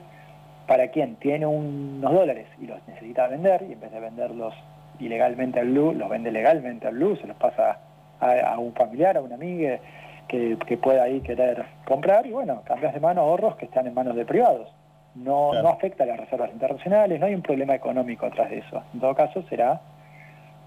para 0.67 0.89
quien 0.89 1.15
tiene 1.15 1.45
unos 1.45 2.11
dólares 2.11 2.47
y 2.59 2.67
los 2.67 2.85
necesita 2.87 3.27
vender, 3.27 3.65
y 3.69 3.73
en 3.73 3.79
vez 3.79 3.91
de 3.91 3.99
venderlos 3.99 4.53
ilegalmente 4.99 5.59
al 5.59 5.69
Blue, 5.69 5.93
los 5.93 6.09
vende 6.09 6.31
legalmente 6.31 6.87
al 6.87 6.95
Blue, 6.95 7.15
se 7.15 7.27
los 7.27 7.37
pasa 7.37 7.79
a, 8.19 8.59
un 8.59 8.73
familiar, 8.73 9.17
a 9.17 9.21
una 9.21 9.35
amiga 9.35 9.79
que, 10.27 10.57
pueda 10.81 11.03
ahí 11.03 11.21
querer 11.21 11.65
comprar 11.85 12.25
y 12.25 12.31
bueno, 12.31 12.61
cambias 12.65 12.93
de 12.93 12.99
mano 12.99 13.21
ahorros 13.21 13.55
que 13.55 13.65
están 13.65 13.87
en 13.87 13.93
manos 13.93 14.15
de 14.15 14.25
privados. 14.25 14.69
No, 15.15 15.53
no 15.53 15.69
afecta 15.69 16.03
a 16.03 16.07
las 16.07 16.19
reservas 16.19 16.51
internacionales, 16.51 17.19
no 17.19 17.25
hay 17.25 17.33
un 17.33 17.41
problema 17.41 17.73
económico 17.73 18.27
atrás 18.27 18.49
de 18.49 18.59
eso. 18.59 18.83
En 18.93 18.99
todo 18.99 19.15
caso 19.15 19.41
será 19.49 19.81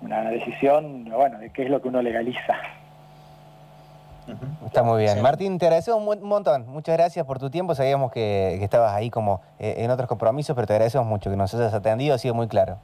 una 0.03 0.31
decisión, 0.31 1.05
bueno, 1.05 1.39
de 1.39 1.51
qué 1.51 1.65
es 1.65 1.71
lo 1.71 1.81
que 1.81 1.89
uno 1.89 2.03
legaliza. 2.03 2.57
Está 4.65 4.83
muy 4.83 5.03
bien. 5.03 5.21
Martín, 5.23 5.59
te 5.59 5.67
agradecemos 5.67 6.07
un 6.07 6.29
montón. 6.29 6.67
Muchas 6.69 6.97
gracias 6.97 7.27
por 7.27 7.39
tu 7.39 7.51
tiempo. 7.51 7.75
Sabíamos 7.75 8.13
que, 8.13 8.63
estabas 8.63 8.93
ahí 8.93 9.11
como 9.11 9.41
eh, 9.59 9.77
en 9.79 9.91
otros 9.91 10.09
compromisos, 10.09 10.55
pero 10.55 10.67
te 10.67 10.75
agradecemos 10.75 11.07
mucho 11.07 11.31
que 11.31 11.37
nos 11.37 11.53
hayas 11.55 11.75
atendido. 11.75 12.15
Ha 12.15 12.19
sido 12.19 12.35
muy 12.35 12.47
claro. 12.49 12.79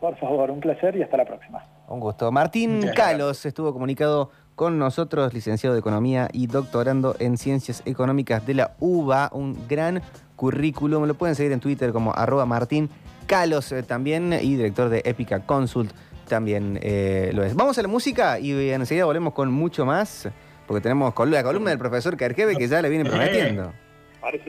Por 0.00 0.16
favor, 0.16 0.50
un 0.50 0.60
placer 0.60 0.94
y 0.96 1.02
hasta 1.02 1.16
la 1.16 1.24
próxima. 1.24 1.64
Un 1.88 2.00
gusto. 2.00 2.30
Martín 2.30 2.90
Calos 2.94 3.46
estuvo 3.46 3.72
comunicado 3.72 4.30
con 4.56 4.78
nosotros, 4.78 5.34
licenciado 5.34 5.74
de 5.74 5.80
Economía 5.80 6.28
y 6.32 6.46
doctorando 6.48 7.14
en 7.18 7.36
Ciencias 7.36 7.82
Económicas 7.84 8.44
de 8.46 8.54
la 8.54 8.74
UBA. 8.80 9.30
Un 9.32 9.68
gran 9.68 10.02
currículum. 10.34 11.04
Lo 11.04 11.14
pueden 11.14 11.36
seguir 11.36 11.52
en 11.52 11.60
Twitter 11.60 11.92
como 11.92 12.12
arroba 12.14 12.46
Martín 12.46 12.88
Calos 13.26 13.70
eh, 13.72 13.82
también 13.82 14.32
y 14.32 14.56
director 14.56 14.88
de 14.88 15.02
Épica 15.04 15.40
Consult 15.40 15.92
también 16.26 16.78
eh, 16.82 17.30
lo 17.34 17.44
es. 17.44 17.54
Vamos 17.54 17.78
a 17.78 17.82
la 17.82 17.88
música 17.88 18.40
y 18.40 18.50
enseguida 18.70 19.04
volvemos 19.04 19.32
con 19.32 19.52
mucho 19.52 19.86
más. 19.86 20.28
Porque 20.66 20.80
tenemos 20.80 21.14
la 21.28 21.44
columna 21.44 21.70
del 21.70 21.78
profesor 21.78 22.16
Carjeve 22.16 22.56
que 22.56 22.66
ya 22.66 22.82
le 22.82 22.88
viene 22.88 23.04
prometiendo. 23.08 23.72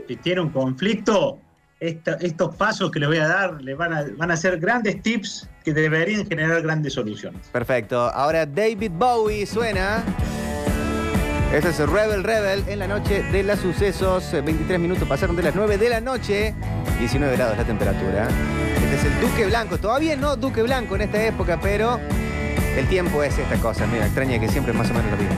Si 0.08 0.16
tiene 0.16 0.42
un 0.42 0.50
conflicto, 0.50 1.40
estos 1.80 2.56
pasos 2.56 2.92
que 2.92 3.00
le 3.00 3.08
voy 3.08 3.18
a 3.18 3.28
dar 3.28 3.62
le 3.62 3.76
van 3.76 3.94
a, 3.94 4.06
van 4.18 4.32
a 4.32 4.38
ser 4.38 4.60
grandes 4.60 5.02
tips 5.02 5.48
que 5.64 5.74
deberían 5.74 6.26
generar 6.26 6.62
grandes 6.62 6.94
soluciones. 6.94 7.48
Perfecto. 7.52 8.00
Ahora 8.00 8.46
David 8.46 8.92
Bowie 8.94 9.46
suena. 9.46 10.04
Este 11.54 11.70
es 11.70 11.80
Rebel 11.80 12.24
Rebel 12.24 12.64
en 12.68 12.80
la 12.80 12.88
noche 12.88 13.24
de 13.24 13.44
los 13.44 13.60
sucesos. 13.60 14.32
23 14.32 14.80
minutos 14.80 15.08
pasaron 15.08 15.36
de 15.36 15.44
las 15.44 15.56
9 15.56 15.78
de 15.78 15.90
la 15.90 16.02
noche. 16.02 16.54
19 17.00 17.36
grados 17.38 17.58
la 17.58 17.64
temperatura. 17.64 18.28
Este 18.84 18.96
es 18.96 19.06
el 19.06 19.22
Duque 19.22 19.46
Blanco. 19.46 19.78
Todavía 19.78 20.16
no 20.16 20.36
Duque 20.36 20.62
Blanco 20.62 20.96
en 20.96 21.04
esta 21.04 21.24
época, 21.26 21.60
pero 21.62 22.00
el 22.78 22.88
tiempo 22.88 23.24
es 23.24 23.38
esta 23.38 23.56
cosa. 23.58 23.88
Mira, 23.88 24.06
extraña 24.06 24.40
que 24.40 24.50
siempre 24.50 24.74
es 24.74 24.78
más 24.78 24.90
o 24.90 24.94
menos 24.94 25.12
lo 25.12 25.18
mismo. 25.18 25.36